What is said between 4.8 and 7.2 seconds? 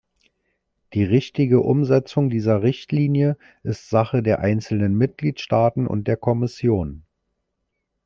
Mitgliedstaaten und der Kommission.